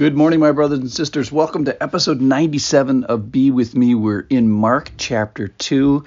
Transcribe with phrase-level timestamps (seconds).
[0.00, 1.30] Good morning, my brothers and sisters.
[1.30, 3.94] Welcome to episode 97 of Be With Me.
[3.94, 6.06] We're in Mark chapter 2,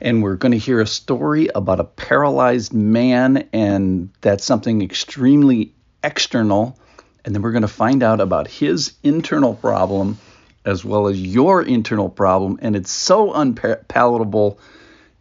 [0.00, 5.74] and we're going to hear a story about a paralyzed man, and that's something extremely
[6.04, 6.78] external.
[7.24, 10.18] And then we're going to find out about his internal problem
[10.64, 14.60] as well as your internal problem, and it's so unpalatable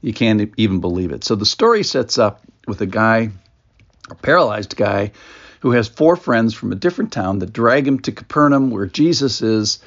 [0.02, 1.24] you can't even believe it.
[1.24, 3.32] So the story sets up with a guy,
[4.12, 5.12] a paralyzed guy,
[5.62, 9.42] who has four friends from a different town that drag him to Capernaum where Jesus
[9.42, 9.80] is.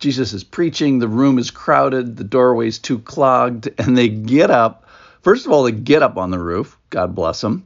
[0.00, 4.86] Jesus is preaching, the room is crowded, the doorway's too clogged, and they get up.
[5.22, 7.64] First of all, they get up on the roof, God bless them.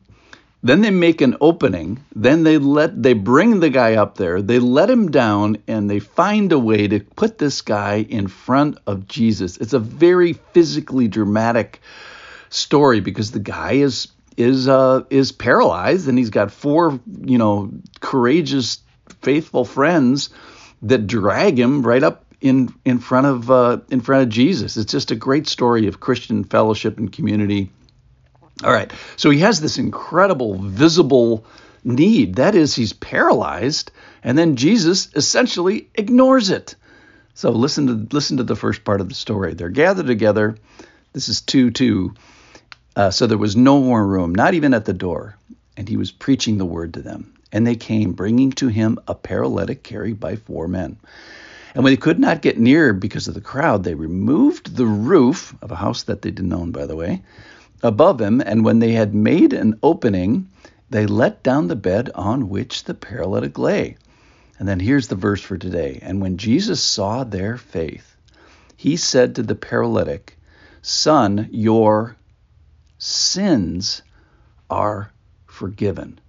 [0.62, 2.04] Then they make an opening.
[2.14, 4.42] Then they let they bring the guy up there.
[4.42, 8.78] They let him down and they find a way to put this guy in front
[8.86, 9.56] of Jesus.
[9.58, 11.80] It's a very physically dramatic
[12.50, 17.72] story because the guy is is uh, is paralyzed, and he's got four, you know,
[18.00, 18.78] courageous,
[19.20, 20.30] faithful friends
[20.82, 24.76] that drag him right up in in front of uh, in front of Jesus.
[24.76, 27.70] It's just a great story of Christian fellowship and community.
[28.62, 31.44] All right, so he has this incredible visible
[31.82, 32.36] need.
[32.36, 33.90] That is, he's paralyzed,
[34.22, 36.76] and then Jesus essentially ignores it.
[37.34, 39.54] So listen to listen to the first part of the story.
[39.54, 40.56] They're gathered together.
[41.12, 42.14] This is two two.
[42.98, 45.36] Uh, so there was no more room, not even at the door.
[45.76, 47.32] And he was preaching the word to them.
[47.52, 50.98] And they came, bringing to him a paralytic carried by four men.
[51.76, 55.54] And when they could not get near because of the crowd, they removed the roof
[55.62, 57.22] of a house that they didn't own, by the way,
[57.84, 58.40] above him.
[58.40, 60.50] And when they had made an opening,
[60.90, 63.96] they let down the bed on which the paralytic lay.
[64.58, 66.00] And then here's the verse for today.
[66.02, 68.16] And when Jesus saw their faith,
[68.76, 70.36] he said to the paralytic,
[70.82, 72.16] Son, your
[72.98, 74.02] sins
[74.68, 75.12] are
[75.46, 76.20] forgiven.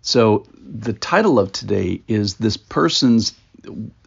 [0.00, 3.34] So the title of today is this person's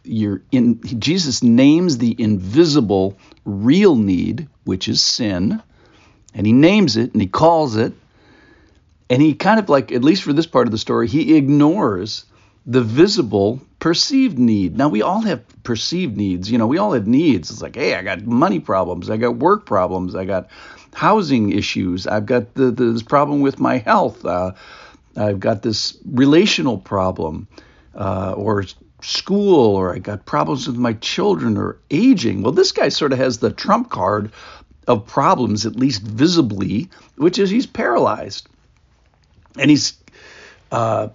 [0.04, 5.62] you're in Jesus names the invisible real need, which is sin,
[6.34, 7.94] and he names it and he calls it
[9.08, 12.24] and he kind of like at least for this part of the story, he ignores
[12.66, 14.76] the visible perceived need.
[14.76, 16.50] Now we all have perceived needs.
[16.50, 17.50] You know, we all have needs.
[17.50, 20.48] It's like, hey, I got money problems, I got work problems, I got
[20.96, 22.06] housing issues.
[22.06, 24.24] I've got the, this problem with my health.
[24.24, 24.52] Uh,
[25.14, 27.48] I've got this relational problem,
[27.94, 28.64] uh, or
[29.02, 32.42] school, or I got problems with my children, or aging.
[32.42, 34.32] Well, this guy sort of has the trump card
[34.88, 38.48] of problems, at least visibly, which is he's paralyzed,
[39.58, 39.94] and he's.
[40.72, 41.08] Uh,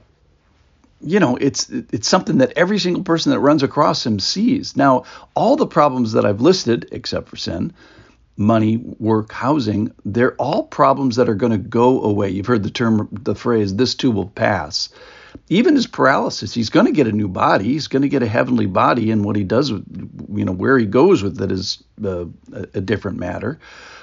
[1.03, 4.77] you know, it's it's something that every single person that runs across him sees.
[4.77, 7.73] Now, all the problems that I've listed, except for sin,
[8.37, 12.29] money, work, housing, they're all problems that are going to go away.
[12.29, 14.89] You've heard the term, the phrase, this too will pass.
[15.49, 17.65] Even his paralysis, he's going to get a new body.
[17.65, 19.83] He's going to get a heavenly body, and what he does with,
[20.33, 23.59] you know, where he goes with it is uh, a, different matter.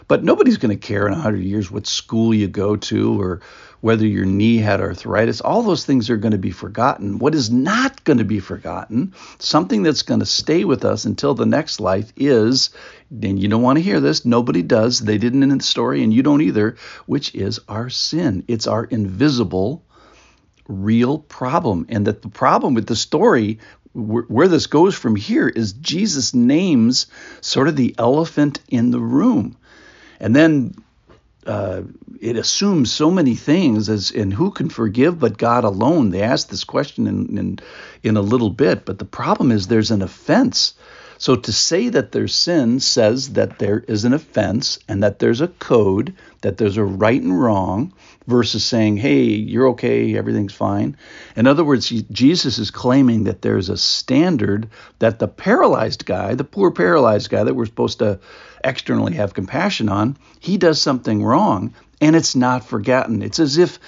[0.06, 3.40] But nobody's going to care in 100 years what school you go to or
[3.80, 5.40] whether your knee had arthritis.
[5.40, 7.18] All those things are going to be forgotten.
[7.18, 11.34] What is not going to be forgotten, something that's going to stay with us until
[11.34, 12.70] the next life is,
[13.10, 15.00] and you don't want to hear this, nobody does.
[15.00, 18.44] They didn't in the story, and you don't either, which is our sin.
[18.48, 19.84] It's our invisible
[20.68, 21.86] real problem.
[21.88, 23.58] And that the problem with the story,
[23.98, 27.06] where this goes from here, is Jesus names
[27.40, 29.56] sort of the elephant in the room.
[30.20, 30.74] And then
[31.46, 31.82] uh,
[32.20, 36.10] it assumes so many things as and who can forgive but God alone.
[36.10, 37.58] They ask this question in, in
[38.02, 40.74] in a little bit, but the problem is there's an offense.
[41.18, 45.40] So to say that there's sin says that there is an offense and that there's
[45.40, 47.92] a code, that there's a right and wrong,
[48.28, 50.96] versus saying, hey, you're okay, everything's fine.
[51.34, 54.68] In other words, Jesus is claiming that there's a standard
[55.00, 58.20] that the paralyzed guy, the poor paralyzed guy that we're supposed to
[58.62, 63.22] externally have compassion on, he does something wrong and it's not forgotten.
[63.22, 63.78] It's as if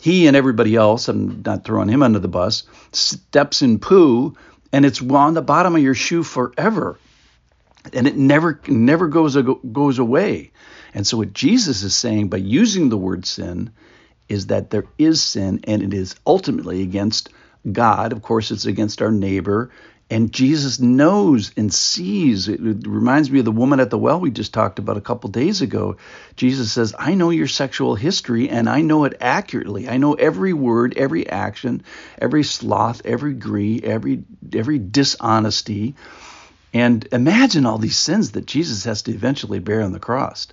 [0.00, 4.36] he and everybody else, I'm not throwing him under the bus, steps in poo
[4.72, 6.98] and it's on the bottom of your shoe forever.
[7.92, 10.50] And it never never goes goes away.
[10.92, 13.70] And so what Jesus is saying by using the word sin
[14.28, 17.28] is that there is sin and it is ultimately against
[17.70, 18.12] God.
[18.12, 19.70] Of course, it's against our neighbor.
[20.08, 22.46] And Jesus knows and sees.
[22.46, 25.30] It reminds me of the woman at the well we just talked about a couple
[25.30, 25.96] days ago.
[26.36, 29.88] Jesus says, I know your sexual history and I know it accurately.
[29.88, 31.82] I know every word, every action,
[32.18, 34.22] every sloth, every greed, every
[34.54, 35.96] every dishonesty.
[36.72, 40.46] And imagine all these sins that Jesus has to eventually bear on the cross.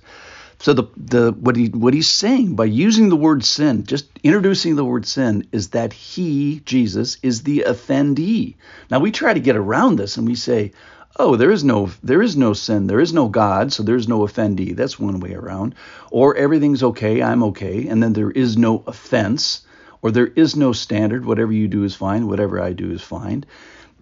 [0.64, 4.76] So the the what he what he's saying by using the word sin, just introducing
[4.76, 8.54] the word sin, is that he Jesus is the offendee.
[8.90, 10.72] Now we try to get around this and we say,
[11.18, 14.20] oh, there is no there is no sin, there is no God, so there's no
[14.20, 14.74] offendee.
[14.74, 15.74] That's one way around.
[16.10, 19.66] Or everything's okay, I'm okay, and then there is no offense,
[20.00, 21.26] or there is no standard.
[21.26, 22.26] Whatever you do is fine.
[22.26, 23.44] Whatever I do is fine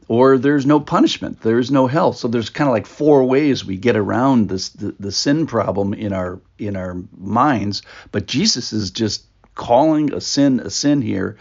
[0.08, 2.12] or there's no punishment there's no hell.
[2.12, 5.94] So there's kind of like four ways we get around this the, the sin problem
[5.94, 11.36] in our in our minds but jesus is just calling a sin a sin here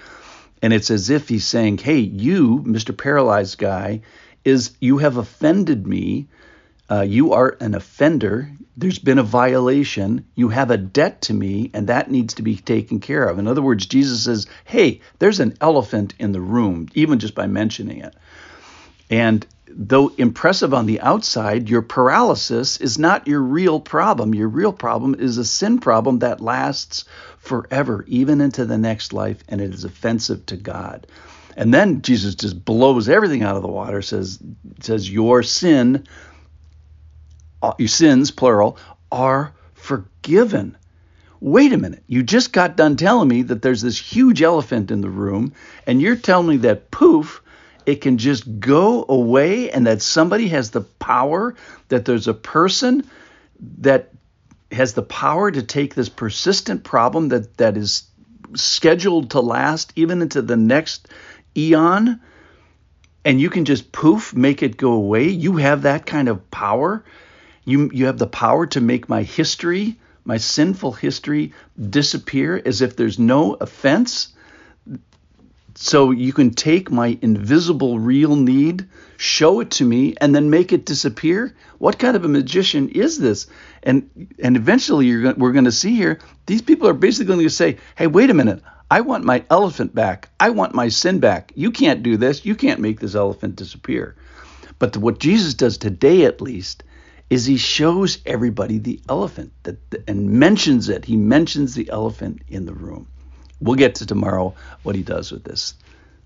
[0.61, 4.01] and it's as if he's saying hey you mr paralyzed guy
[4.43, 6.27] is you have offended me
[6.89, 11.69] uh, you are an offender there's been a violation you have a debt to me
[11.73, 13.37] and that needs to be taken care of.
[13.37, 17.47] In other words jesus says hey there's an elephant in the room even just by
[17.47, 18.15] mentioning it
[19.11, 24.33] and though impressive on the outside, your paralysis is not your real problem.
[24.33, 27.05] Your real problem is a sin problem that lasts
[27.37, 31.07] forever, even into the next life, and it is offensive to God.
[31.57, 34.39] And then Jesus just blows everything out of the water, says,
[34.79, 36.07] says Your sin,
[37.61, 38.77] uh, your sins, plural,
[39.11, 40.77] are forgiven.
[41.41, 42.03] Wait a minute.
[42.07, 45.53] You just got done telling me that there's this huge elephant in the room,
[45.87, 47.41] and you're telling me that poof,
[47.85, 51.55] it can just go away and that somebody has the power,
[51.89, 53.09] that there's a person
[53.79, 54.11] that
[54.71, 58.03] has the power to take this persistent problem that, that is
[58.55, 61.07] scheduled to last even into the next
[61.57, 62.21] eon.
[63.23, 65.27] And you can just poof make it go away.
[65.27, 67.03] You have that kind of power.
[67.65, 71.53] You you have the power to make my history my sinful history
[71.89, 74.29] disappear as if there's no offense
[75.75, 78.87] so you can take my invisible real need,
[79.17, 81.55] show it to me, and then make it disappear.
[81.77, 83.47] What kind of a magician is this?
[83.83, 87.49] And and eventually you're we're going to see here these people are basically going to
[87.49, 88.61] say, "Hey, wait a minute.
[88.89, 90.29] I want my elephant back.
[90.39, 91.53] I want my sin back.
[91.55, 92.45] You can't do this.
[92.45, 94.15] You can't make this elephant disappear."
[94.79, 96.83] But the, what Jesus does today, at least,
[97.29, 99.77] is he shows everybody the elephant that
[100.07, 101.05] and mentions it.
[101.05, 103.07] He mentions the elephant in the room.
[103.61, 105.75] We'll get to tomorrow what he does with this.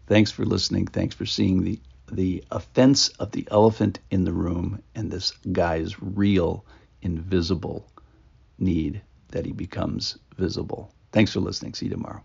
[0.08, 0.88] Thanks for listening.
[0.88, 1.80] Thanks for seeing the
[2.12, 6.66] the offense of the elephant in the room and this guy's real
[7.02, 7.90] invisible
[8.60, 10.94] need that he becomes visible.
[11.14, 11.74] Thanks for listening.
[11.76, 12.24] See you tomorrow.